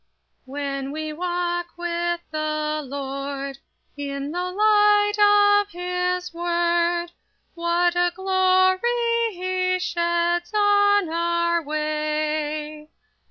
When 0.45 0.91
we 0.91 1.13
walk 1.13 1.77
with 1.77 2.21
the 2.31 2.81
Lord 2.83 3.59
in 3.95 4.31
the 4.31 4.45
light 4.45 5.13
of 5.61 5.69
His 5.69 6.33
Word, 6.33 7.11
What 7.53 7.95
a 7.95 8.11
glory 8.15 8.81
He 9.33 9.77
sheds 9.77 10.51
on 10.55 11.07
our 11.07 11.61
way! 11.63 12.89